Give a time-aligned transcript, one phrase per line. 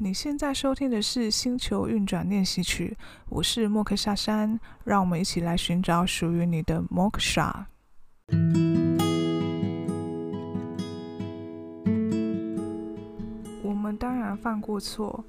[0.00, 2.96] 你现在收听的是《星球运转练习曲》，
[3.28, 7.66] 我是莫克夏山，让我们一起来寻找属于你的莫克夏。
[13.60, 15.24] 我们当然犯过错，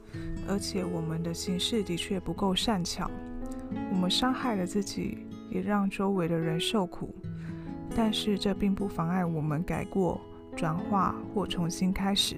[0.47, 3.09] 而且我们的行事的确不够善巧，
[3.91, 5.17] 我们伤害了自己，
[5.49, 7.09] 也让周围的人受苦。
[7.95, 10.21] 但是这并不妨碍我们改过、
[10.55, 12.35] 转化或重新开始。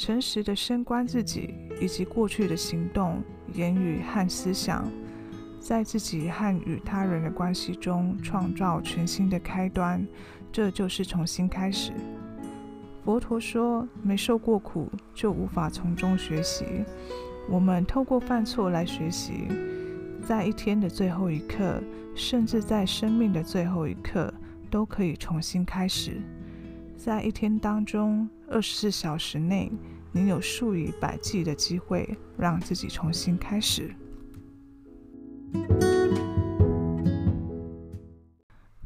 [0.00, 4.90] 诚实的深观自己以及过去的行动、言语和思想，
[5.58, 10.02] 在自己和与他人的关系中创造全新的开端，
[10.50, 11.92] 这就是重新开始。
[13.04, 16.64] 佛陀说，没受过苦就无法从中学习。
[17.50, 19.48] 我们透过犯错来学习，
[20.26, 21.78] 在一天的最后一刻，
[22.14, 24.32] 甚至在生命的最后一刻，
[24.70, 26.22] 都可以重新开始。
[26.96, 29.70] 在一天当中，二十四小时内，
[30.10, 33.94] 你有数以百计的机会让自己重新开始。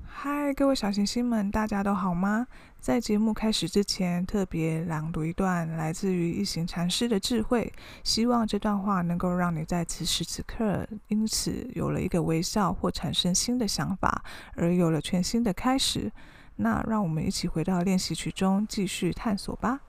[0.05, 2.47] 嗨，各位小行星们，大家都好吗？
[2.79, 14.23] 在节目开始之前，特别朗读一段来自于一行禅师的智慧，希望这段话能够让你在此时此刻因此有了一个微笑或产生新的想法，
[14.57, 16.13] 而有了全新的开始。
[16.57, 19.81] 那让我们一起回到练习曲中继续探索吧。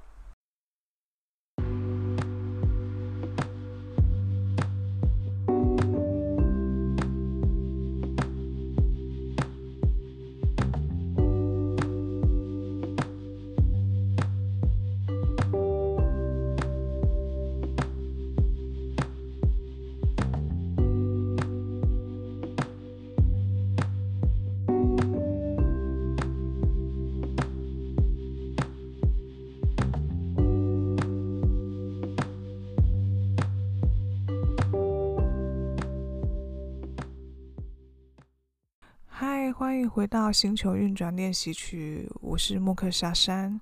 [39.57, 43.61] 欢迎回到星球运转练习曲，我是莫克夏山。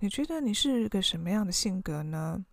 [0.00, 2.44] 你觉得你是个什么样的性格呢？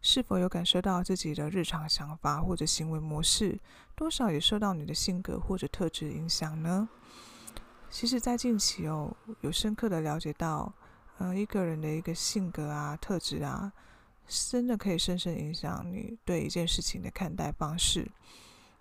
[0.00, 3.58] 是否有感受到自己的日常想法或者行为模式，
[3.96, 6.88] 多少也受到你的性格或者特质影响呢？
[7.90, 10.72] 其实，在近期哦，有深刻的了解到，
[11.18, 13.72] 呃，一个人的一个性格啊、特质啊，
[14.28, 18.08] 真的可以深深影响你对一件事情的看待方式。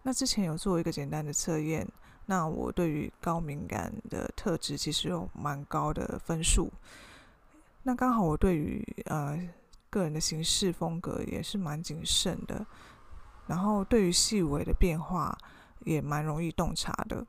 [0.03, 1.87] 那之前有做一个简单的测验。
[2.29, 6.71] 那我对于高敏感的特质其实有蛮高的分数。
[7.81, 9.35] 那刚好我对于呃
[9.89, 12.63] 个人的行事风格也是蛮谨慎的，
[13.47, 15.35] 然后对于细微的变化
[15.85, 17.25] 也蛮容易洞察的，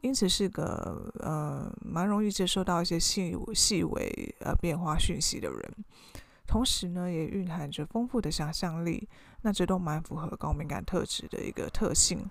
[0.00, 5.74] 因此是个呃蛮容易接受到一些细细微呃变化讯息的人。
[6.46, 9.06] 同时呢，也蕴含着丰富的想象力，
[9.42, 12.26] 那这都蛮符合高敏感特质的一个特性。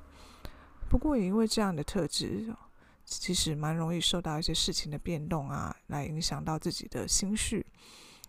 [0.94, 2.56] 不过也因为这样的特质，
[3.04, 7.66] 其实蛮容易受到一些事情的变动啊，来影响到自己的心绪，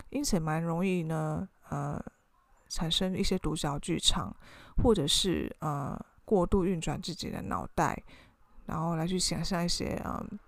[0.09, 2.03] 因此蛮容易呢，呃，
[2.71, 4.35] 产生一些独角剧场，
[4.83, 5.95] 或者是呃
[6.25, 8.03] 过度运转自己的脑袋，
[8.65, 10.39] 然后来去想象一些嗯、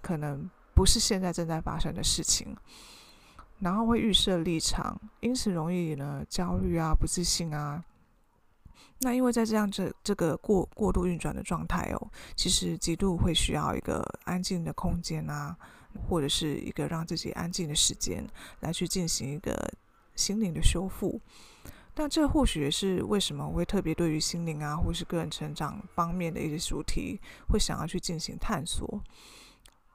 [0.00, 2.56] 可能不是现在正在发生的事情，
[3.58, 7.84] 然后会预设立场，因此容易呢焦虑啊、不自信啊。
[9.00, 15.56] 那因为在这样这这个过过度运转的状态哦，其实极度会需要一个安静的空间啊，
[16.08, 18.26] 或者是一个让自己安静的时间，
[18.60, 19.72] 来去进行一个
[20.16, 21.20] 心灵的修复。
[21.94, 29.02] 但这或许也是为什么我会特别对于心灵啊，或是个人成长方面的一些主题，会想要去进行探索。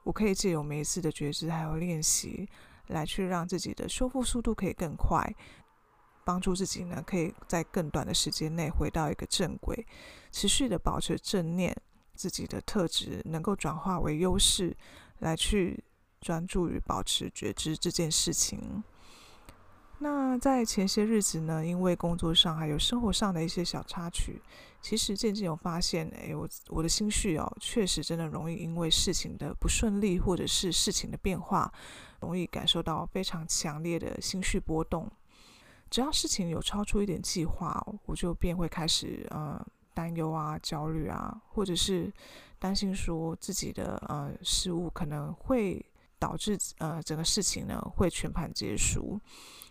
[0.02, 2.46] 我可以借由每一次的觉知还有练习，
[2.88, 5.34] 来去让自己的修复速度可以更快。
[6.24, 9.86] 帮助自己呢，可以在更短的时间内回到一个正轨，
[10.32, 11.76] 持续的保持正念，
[12.14, 14.76] 自己的特质能够转化为优势，
[15.18, 15.84] 来去
[16.20, 18.82] 专注于保持觉知这件事情。
[19.98, 24.42] 那在前些日子呢，因为工作上还有生活上的一些小插曲，
[24.82, 31.72] 其实渐渐有发现，哎，我我的心绪哦，确实真的容易因为事情的不顺利，或者是事情的变化，
[32.20, 35.10] 容易感受到非常强烈的心绪波动。
[35.94, 39.64] 只要事情有超出一点计划，我就便会开始呃
[39.94, 42.12] 担忧啊、焦虑啊，或者是
[42.58, 45.80] 担心说自己的呃失误可能会
[46.18, 49.16] 导致呃整个事情呢会全盘皆输。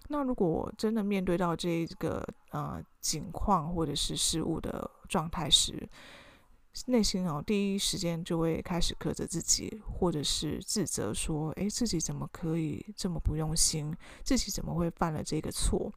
[0.07, 5.85] 那如果真的面对到这个呃境况或者是失误的状态时，
[6.87, 13.95] 内心哦，第一时间就会开始苛责自己，或者是自责说：“诶，自己怎么可以这么不用心？
[14.23, 15.93] 自己怎么会犯了这个错？”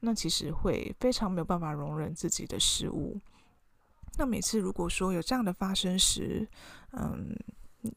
[0.00, 3.20] 那其实会非常没有办法容忍自己的失误。
[4.16, 6.48] 那每次如果说有这样的发生时，
[6.92, 7.36] 嗯，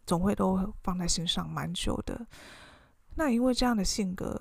[0.05, 2.27] 总会都放在心上蛮久的。
[3.15, 4.35] 那因为这样的性格，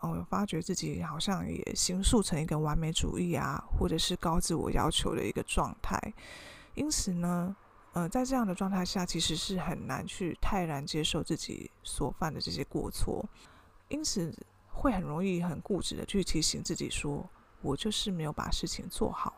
[0.00, 5.98] 哦，发觉自己好像也形塑成一个完美主义啊，或者是高自我要求的一个状态。
[6.74, 7.54] 因此呢，
[7.92, 13.28] 呃，在这样的状态下，其实是很难去泰然接受自己所犯的这些过错。
[13.88, 14.32] 因此，
[14.68, 17.28] 会很容易很固执的去提醒自己说，
[17.60, 19.34] 我就是没有把事情做好。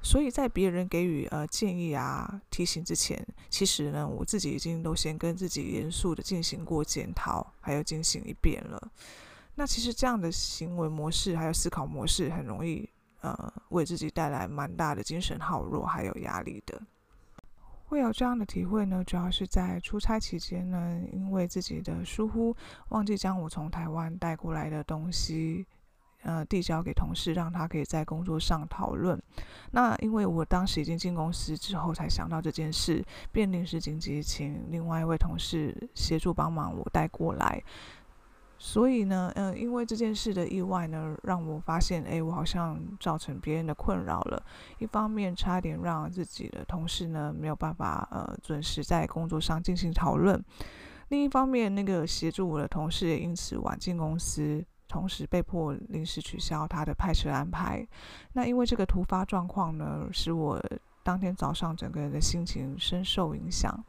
[0.00, 8.92] 所以在别人给予呃建议啊、提醒之前，其实呢，我自己已经都先跟自己严肃的进行过检讨，还有进行一遍了。
[9.56, 12.88] 那其实这样的行为模式还有思考模式，很容易
[13.20, 16.80] 呃为自己带来蛮大的精神耗弱还有压力的。
[17.86, 22.54] 会有这样的体会呢，主要是在出差期间呢，因为自己的疏忽，
[22.90, 25.66] 忘记将我从台湾带过来的东西。
[26.22, 29.16] 呃，递交给同事，让他可以在工作上讨论。
[29.70, 37.62] 那因为我当时已经进公司之后才想到这件事，便临时紧急请另外一位同事协助帮忙我带过来。
[38.58, 44.42] 所以呢，嗯、呃，因为这件事的意外呢，让我发现，哎，我好像造成别人的困扰了。
[44.78, 50.36] 一方面，差点让自己的同事呢没有办法呃准时在工作上进行讨论；
[51.08, 54.64] 另一方面，那个协助我的同事也因此晚进公司。
[54.88, 57.86] 同时被迫临时取消他的派车安排。
[58.32, 60.58] 那因为这个突发状况呢，使我
[61.02, 63.84] 当天早上整个人的心情深受影响，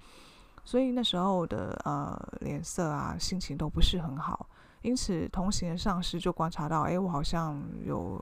[0.65, 4.45] 所以那时候的呃脸色啊，心情都不是很好。
[4.81, 8.21] 因此，同行的上司就观察到，哎，我好像有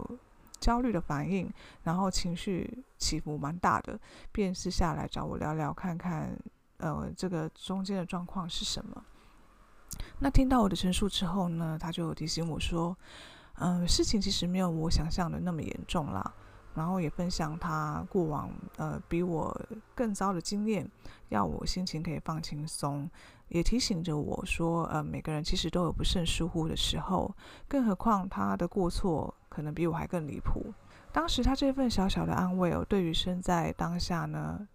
[0.59, 1.51] 焦虑的反应，
[1.83, 3.99] 然后情绪起伏蛮大的，
[4.31, 6.37] 便私下来找我聊聊，看看
[6.77, 9.03] 呃这个中间的状况是什么。
[10.19, 12.95] 那听到我的陈述之后呢，他就提醒我说
[13.59, 16.33] ：“嗯、事情其实没有我想象的那么严重啦。”
[16.77, 19.59] 然后也分享他过往呃比我
[19.95, 20.87] 更糟的经验，
[21.29, 23.09] 要我心情可以放轻松，
[23.47, 27.35] 也提醒着我说：“呃，每个人其实都有不慎疏忽的时候，
[27.67, 30.71] 更何况他的过错可能比我还更离谱。”
[31.11, 34.67] 当时他这份小小的安慰哦，对于身在当下呢，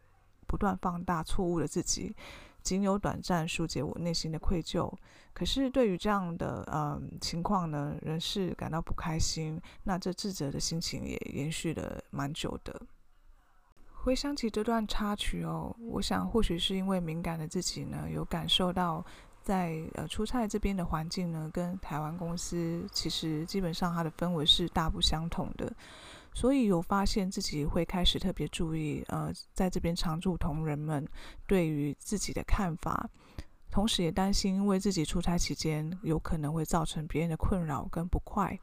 [0.48, 2.16] 不断放大错误的自己。
[2.62, 4.92] 仅有短暂疏解我内心的愧疚，
[5.32, 9.60] 可是对于这样的呃情况呢，仍是感到不开心。
[9.84, 12.80] 那这自责的心情也延续了蛮久的。
[13.92, 19.04] 回想起这段插曲哦，我想或许是因为敏感的自己呢，有感受到
[19.42, 25.72] 在呃出差这边的环境呢，跟台湾公司其实基本上它的氛围是大不相同的。
[26.34, 31.06] 所以有发现自己会开始特别注意，呃，在这边常驻同仁们
[31.46, 33.08] 对于自己的看法，
[33.70, 38.58] 同时也担心，因为自己出差期间有可能会造成别人的困扰跟不快，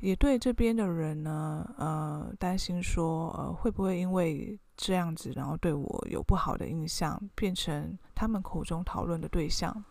[0.00, 9.84] 也对这边的人呢，呃，担心说，呃，会不会因为这样子，然后对我有不好的印象，变成他们口中讨论的对象。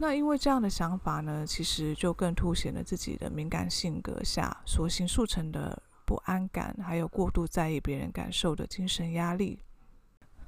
[0.00, 9.58] 那因为这样的想法呢，其实就更凸显了自己的敏感性格下所形塑成的不安感，还有过度在意别人感受的精神压力。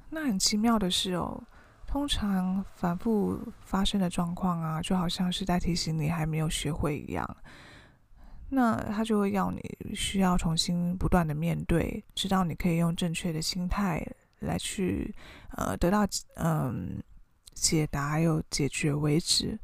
[0.09, 1.43] 那很奇妙的是哦，
[1.85, 7.37] 通常反复发生的状况啊，就好像是在提醒你还没有学会一样。
[8.47, 9.61] 那他就会要你
[9.93, 14.01] 需要重新不断的面对，直到你可以用正确的心态
[14.39, 15.13] 来去
[15.57, 17.03] 呃得到嗯。
[17.61, 19.57] 解答还有解决为止。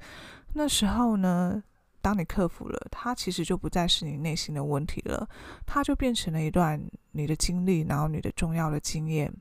[0.54, 1.62] 那时候呢，
[2.02, 5.28] 当你克服了，它其实就不再是你内心的问题了，
[5.66, 6.80] 它就变成了一段
[7.12, 9.34] 你的经历，然后你的重要的经验。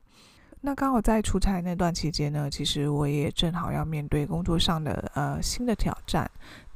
[0.62, 6.28] 那刚好在出差那段期间呢，其实我也正好要面对工作上的呃新的挑战。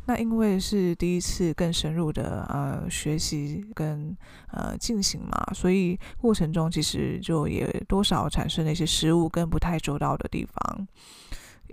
[0.07, 4.17] 那因为是第一次更深入的呃学习跟
[4.51, 10.89] 呃进行嘛，所以过程中其实就也多少产生了一些失误跟不太周到的地方。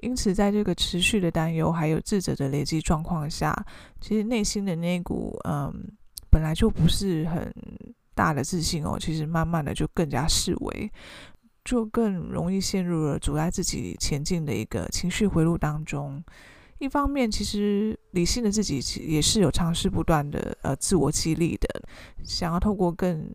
[0.02, 3.56] 因此，在这个持续的担忧还有自责的累积状况下，
[4.00, 5.74] 其实内心的那股嗯，
[6.30, 7.54] 本来就不是很
[8.16, 10.92] 大的自信哦，其实慢慢的就更加式微，
[11.64, 16.24] 就更容易陷入了阻碍自己前进的一个情绪回路当中。
[16.80, 21.82] 一方面，其实理性的自己也是有尝试不断的呃自我激励的，
[22.24, 23.30] 想要透过更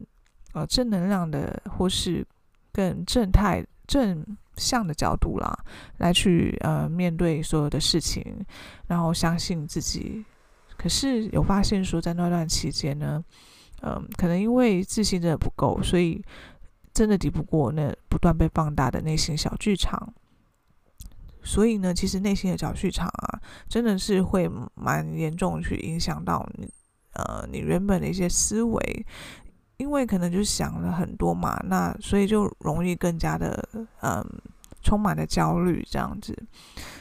[0.53, 2.27] 呃正能量的或是
[2.73, 4.25] 更正态正。
[4.57, 5.57] 向的角度啦，
[5.99, 8.45] 来去呃面对所有的事情，
[8.87, 10.25] 然后相信自己。
[10.77, 13.23] 可是有发现说，在那段期间呢，
[13.83, 16.23] 嗯、可能因为自信真的不够，所以
[16.93, 20.13] 真的抵不过那不断被放大的内心小剧场。
[21.45, 26.73] 所以呢，其实内心的小剧场啊，真的是会蛮严重去影响到你
[27.15, 29.07] 呃你原本的一些思维，
[29.83, 33.69] 因为可能就想了很多嘛，那所以就容易更加的
[34.01, 34.25] 嗯
[34.81, 36.33] 充满了焦虑这样子。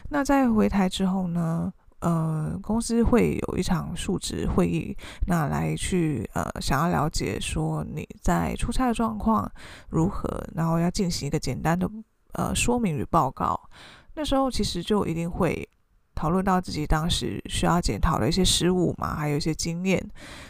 [0.10, 4.98] 那在回台之后呢，呃，公司会有一场述职会议，
[5.28, 9.50] 那来去呃想要了解说你在出差的状况
[9.90, 11.88] 如何，然后要进行一个简单的
[12.34, 13.70] 呃说明与报告。
[14.16, 15.70] 那时候其实就一定会
[16.14, 20.04] 讨论到自己当时需要检讨的一些失误嘛，还有一些经验，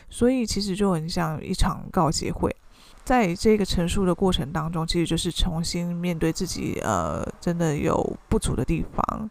[0.10, 2.56] 所以其实就很像一场告解会。
[3.03, 9.30] 在这个陈述的过程当中，其实就是重新面对自己呃真的有不足的地方。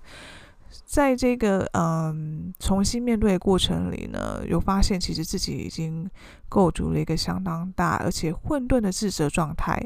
[0.85, 6.09] 在这个嗯重新面对的过程里呢，有发现其实自己已经
[6.49, 9.81] 构筑了一个相当大而且混沌的自责状态，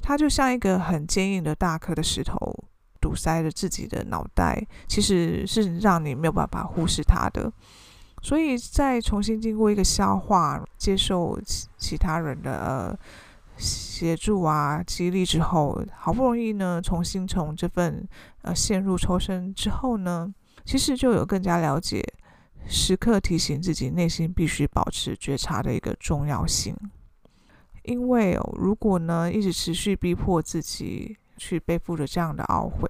[0.00, 2.36] 它就像一个很坚硬的大颗的石头
[3.02, 7.52] 堵塞了自己的脑袋，其实是让你没有办法忽视它的。
[8.22, 12.98] 所以在重新经过一个消化、接受其其他人的呃
[13.56, 18.08] 协助啊、激励之后，好不容易呢，重新从这份
[18.42, 20.32] 呃陷入抽身之后呢，
[20.64, 22.00] 其实就有更加了解，
[22.68, 26.76] 时刻提醒自己内心必须保持觉察的一个重要性。
[27.82, 32.88] 因为哦，如果呢一直持续逼迫自己去背负着这样的懊悔，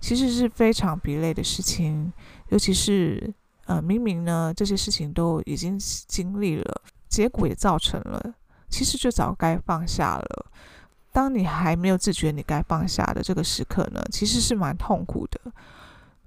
[0.00, 2.10] 其实是非常疲累的事情，
[2.48, 3.30] 尤其是
[3.66, 8.34] 呃明明呢这些事情都已经经历了，结果也造成了。
[8.70, 10.46] 其实就早该放下了。
[11.12, 15.38] 当你还没有自觉你该放下的这个时刻呢，其实是蛮痛苦的。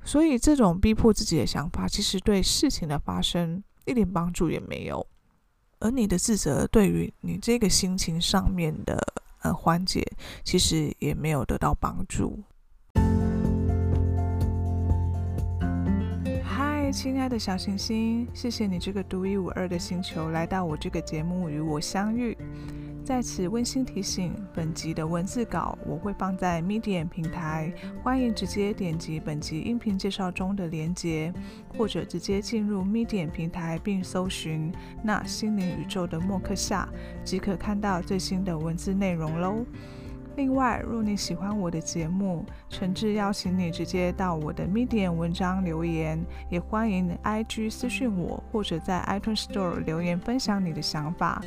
[0.03, 5.03] 所以这种逼迫自己的想法，其实对事情的发生一点帮助也没有。
[5.79, 8.95] 而你的自责对于你这个心情上面的
[9.53, 10.05] 缓解，
[10.43, 12.43] 其实也没有得到帮助。
[16.43, 22.37] 嗨亲爱的小行星，谢谢你这个独一无二的星球来到我这个节目与我相遇。
[23.05, 27.71] 在此温馨提醒，本集的文字稿我会放在 Medium 平台，
[28.01, 31.31] 欢迎直接点击本集音频介绍中的链接，
[31.77, 34.73] 或者直接进入 Medium 平台并搜寻
[35.05, 36.89] “那心灵宇宙的默克夏”，
[37.23, 39.63] 即可看到最新的文字内容喽。
[40.35, 51.41] 另外，若你喜欢我的节目，诚挚邀请你直接到我的 Medium 文章留言，也欢迎 IG 私讯我，或者在 iTunes Store 留言分享你的想法。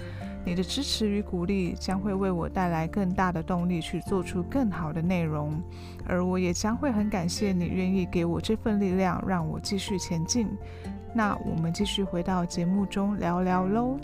[0.45, 5.63] 你的支持与鼓励将会为我带来更大的动力，去做出更好的内容，
[6.07, 10.49] 而我也将会很感谢你愿意给我这份力量，让我继续前进。
[11.15, 13.99] 那我们继续回到节目中聊聊喽。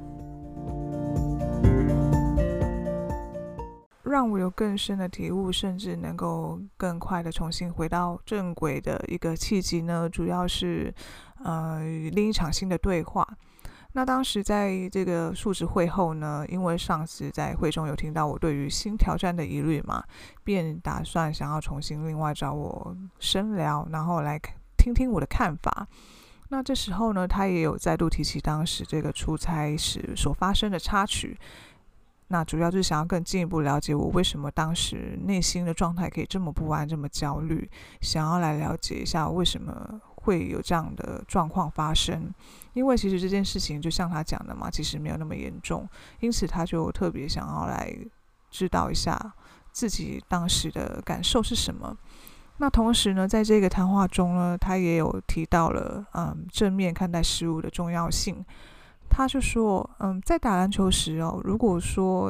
[4.14, 10.94] 让我有更深的体悟，甚至能够更快的重新回到正轨的一个契机呢，主要是
[11.42, 11.80] 呃
[12.12, 13.26] 另一场新的对话。
[13.94, 20.04] 那当时在这个述职会后呢，因为上司在会中有听到我对于新挑战的疑虑嘛，
[20.44, 24.40] 便打算想要重新另外找我深聊，然后来
[24.78, 25.88] 听听我的看法。
[26.50, 31.36] 那这时候呢，他也有再度提起当时这个出差时所发生的插曲。
[32.28, 37.68] 那主要就是想要更进一步了解我为什么当时内心的状态可以这么不安、这么焦虑，
[38.00, 42.32] 想要来了解一下为什么会有这样的状况发生。
[42.72, 45.88] 因为其实这件事情就像他讲的嘛，其实没有那么严重，
[46.20, 47.94] 因此他就特别想要来
[48.50, 49.32] 知道一下
[49.70, 51.96] 自己当时的感受是什么。
[52.56, 58.44] 那同时呢，在这个谈话中呢，他也有提到了嗯正面看待事物的重要性。
[59.16, 62.28] 他就说：“嗯，在打篮球时哦，如果说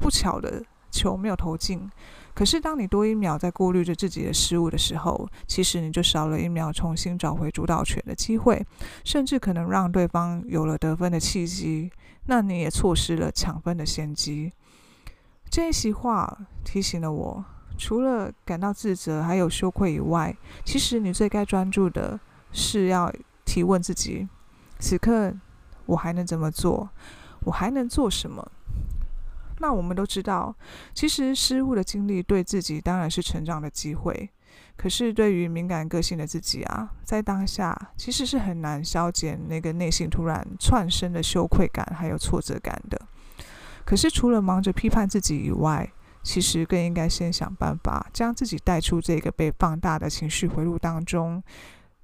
[0.00, 1.90] 不巧的球没有投进，
[2.32, 8.64] 可是当你多一秒在顾虑着自己的失误的时候，其实你就少了一秒重新找回主导权的机会，
[9.02, 11.90] 甚至可能让对方有了得分的契机，
[12.26, 14.52] 那你也错失了抢分的先机。”
[15.50, 17.44] 这一席话提醒了我，
[17.76, 22.20] 除了感到自责还有羞愧以外，其实你最该专注的
[22.52, 23.12] 是要
[23.44, 24.28] 提问自己，
[24.78, 25.34] 此刻。
[25.86, 26.88] 我还能怎么做？
[27.44, 28.46] 我还能做什么？
[29.58, 30.54] 那我们都知道，
[30.92, 34.28] 其实失误的经历对自己当然是成长的机会。
[34.76, 43.00] 可是对于敏感个性的自己啊，在当下其实是很难消减那个内心突然窜升的羞愧感还有挫折感的。
[43.86, 45.90] 可是除了忙着批判自己以外，
[46.22, 51.42] 其实更应该先想办法将自己带出这个被放大的情绪回路当中。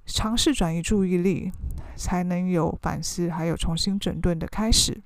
[0.05, 1.51] 尝试转移注意力，
[1.95, 5.01] 才能有反思，还有重新整顿的开始。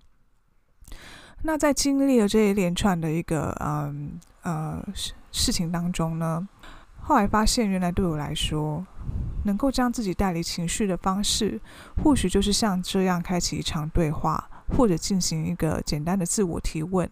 [1.44, 4.84] 那在经历了这一连串的一个嗯呃
[5.32, 6.48] 事情当中呢，
[7.00, 8.86] 后来发现，原来对我来说，
[9.46, 11.62] 能够将自己带离情绪的方式，
[12.04, 17.10] 或许就是像这样开启一场对话，或者进行一个简单的自我提问，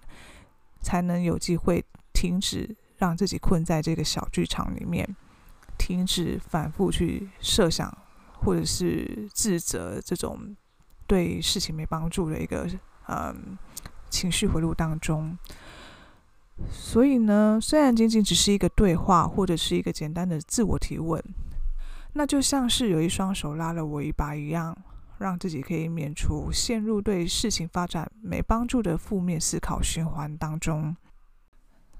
[0.81, 5.15] 才能有机会停止让自己困在这个小剧场里面，
[5.77, 7.96] 停止反复去设想
[8.34, 10.55] 或者是自责这种
[11.08, 12.67] 对事情没帮助的一个
[13.08, 13.58] 嗯
[14.10, 15.38] 情绪回路当中。
[16.70, 21.22] 所以呢，虽然仅仅只是一个对话，或者是一个简单的自我提问，
[22.13, 24.77] 那就像是有一双手拉了我一把一样，
[25.17, 30.96] 让自己可以免除陷入对事情发展没帮助的负面思考循环当中。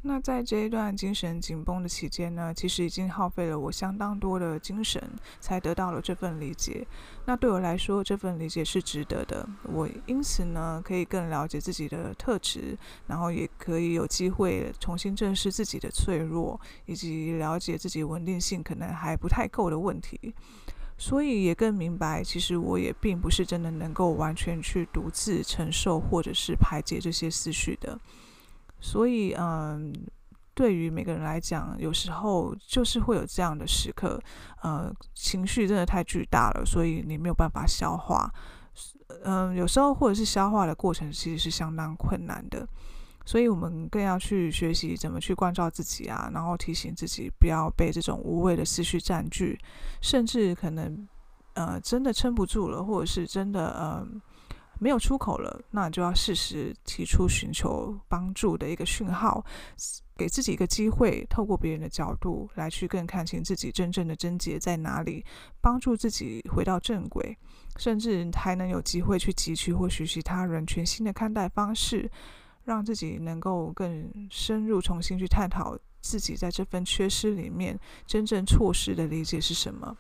[0.08, 5.02] 那在这一段精神紧绷的期间呢，其实已经耗费了我相当多的精神，
[5.40, 6.86] 才得到了这份理解。
[7.26, 9.50] 那对我来说，这份理解是值得的。
[9.64, 20.36] 我因此呢，可以更了解自己的特质，然后也可以有机会重新正视自己的脆弱，以及了解自己稳定性可能还不太够的问题。
[21.00, 28.00] 所以也更明白，其实我也并不是真的能够完全去独自承受或者是排解这些思绪的。
[28.88, 29.92] 所以，嗯，
[30.54, 34.22] 对于每个人来讲，有时候就是会有这样的时刻，
[34.62, 38.32] 呃，情绪真的太巨大了，所以你没有办法消化。
[39.24, 42.68] 嗯，有时候或者是消化的过程其实是相当困难的，
[43.26, 49.58] 所以我们更要去学习怎么去关照自己啊，然后提醒自己不要被这种无谓的思绪占据，
[50.00, 51.08] 甚至可能，
[51.56, 54.22] 呃，真的撑不住了，或者是真的，嗯。
[54.80, 59.44] 没有出口了，那就要适时提出寻求帮助的一个讯号，
[60.18, 65.24] 给自己一个机会，透过别人的角度来去更看清自己真正的症结在哪里，
[65.62, 67.38] 帮助自己回到正轨，
[67.78, 72.10] 甚至还能有机会去汲取或学习他人全新的看待方式，
[72.64, 79.98] 让自己能够更深入重新去探讨自己在这份缺失里面真正错失的理解是什么。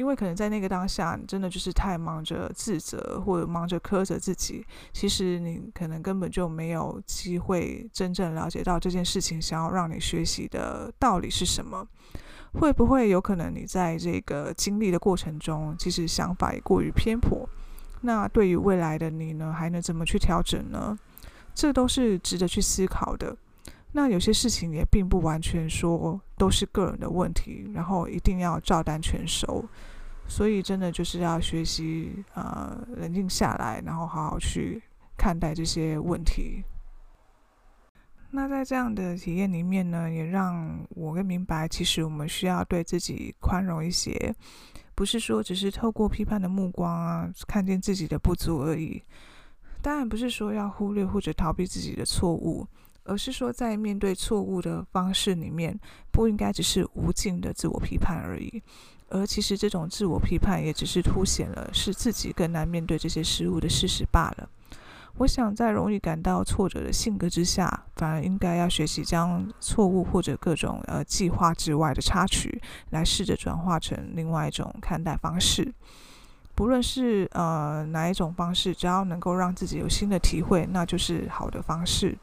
[0.00, 4.64] 因为可能在那个当下，你真的就是太忙着自责或者忙着苛责自己，
[4.94, 11.86] 其实你可能根本就没有机会真正了解到这件事情想要让你学习的道理是什么。
[12.54, 17.46] 会不会有可能你在这个经历的过程中，其实想法也过于偏颇？
[18.00, 20.98] 那对于未来的你呢，还能怎么去调整呢？
[21.54, 23.36] 这都是值得去思考的。
[23.92, 29.64] 那有些事情也并不完全说都是个人的问题，然后一定要照单全收。
[30.30, 34.80] 所以，真的就是要学习，呃，冷静下来，然后好好去
[35.18, 36.62] 看待这些问题。
[38.30, 44.32] 那在这样的体验里面呢，也让我更明白，其实我们需要对自己宽容一些，
[44.94, 49.02] 不是说只是透过批判的目光啊，看见自己的不足而已。
[49.82, 52.64] 当然，不是说要忽略或者逃避自己的错误。
[53.02, 55.76] 而是说，在面对错误的方式里面，
[56.12, 58.62] 不应该只是无尽的自我批判而已。
[59.10, 64.48] 而其实这种自我批判也只是凸显了是自己更难面对这些失误的事实罢了。
[65.16, 75.74] 我想，在容易感到挫折的性格之下，反而应该要学习将错误或者各种呃计划之外的插曲，来试着转化成另外一种看待方式。
[76.54, 82.16] 不论是呃哪一种方式，只要能够让自己有新的体会，那就是好的方式。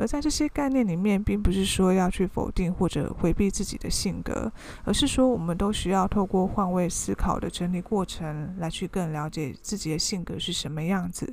[0.00, 4.50] 而在这些概念里面，并不是说要去否定或者回避自己的性格，
[4.84, 11.30] 而是说我们都需要透过换位思考的整理过程，来去更了解自己的性格是什么样子，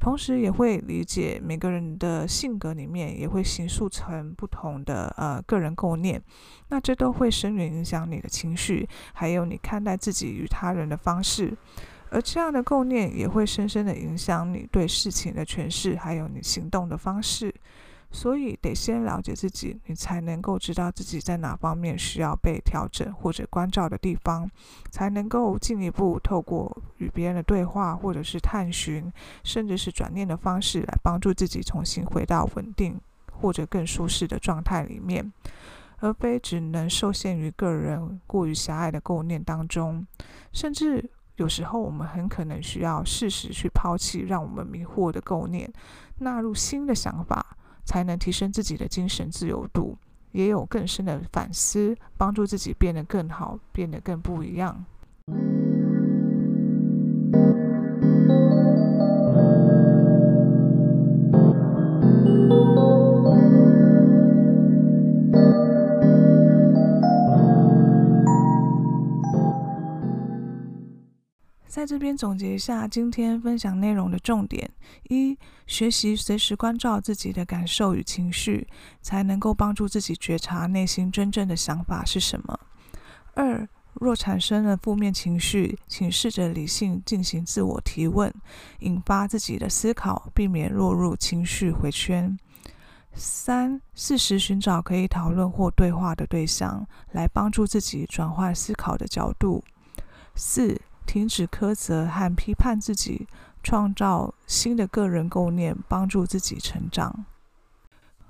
[0.00, 6.22] 同时也会理解每个人的性格里面也会形塑成不同的呃个人构念，
[6.68, 11.54] 那这都会深远影响你的情绪，还有你看待自己与他人的方式，
[12.08, 17.54] 而这样的构念也会深深的影响你对事情的诠释，还有你行动的方式。
[18.16, 24.50] 所以得先了解自己，你才能够知道自己在哪方面需要被调整或者关照的地方，
[24.90, 29.12] 才能够进一步透过与别人的对话，或者是探寻，
[29.44, 32.98] 甚至是转念的方式来帮助自己重新回到稳定
[33.30, 35.30] 或者更舒适的状态里面，
[35.98, 40.06] 而非只能受限于个人过于狭隘的构念当中。
[40.54, 41.04] 甚至
[41.36, 45.70] 有时候，我们很可能需要适时去抛弃让我们迷惑的构念，
[46.20, 47.55] 纳入新的想法。
[47.86, 49.96] 才能提升自己的精神自由度，
[50.32, 54.84] 也有更深的反思，帮助自己变得更好，变得更不一样。
[71.86, 74.68] 这边总结一下今天分享内容的重点：
[75.08, 78.66] 一、学习随时关照自己的感受与情绪，
[79.00, 82.58] 才能够帮助自己觉察内心真正的想法是什么；
[83.34, 88.34] 二、若产生了负面情绪，请试着理性进行自我提问，
[88.80, 92.36] 引发自己的思考，避免落入情绪回圈。
[93.14, 99.64] 三、适时寻找可以讨论或对话的对象，来帮助自己转换思考的角度。
[100.34, 103.26] 四、停止苛责和批判自己，
[103.62, 107.24] 创造新的个人构念，帮助自己成长。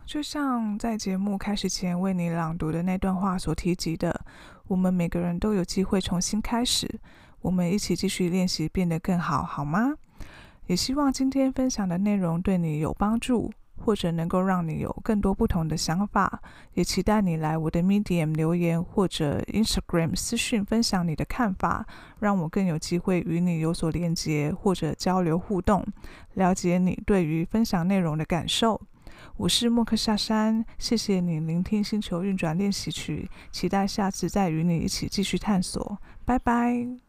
[0.05, 4.25] 就像在节目开始前为你朗读的那段话所提及的，
[4.69, 7.01] 我们每个人都有机会重新开始，
[7.41, 9.95] 我们一起继续练习，变得更好，好吗？
[10.67, 13.53] 也希望今天分享的内容对你有帮助。
[13.79, 16.41] 或者能够让你有更多不同的想法，
[16.75, 21.87] 也期待你来我的 Medium 留言或者 Instagram 私讯分享你的看法，
[22.21, 25.87] 让我更有机会与你有所连接或者交流互动，
[26.35, 28.81] 了解你对于分享内容的感受。
[29.39, 35.99] 我是莫克夏山，谢谢你聆听星球运转练习曲，期待下次再与你一起继续探索。
[36.25, 37.06] 拜拜。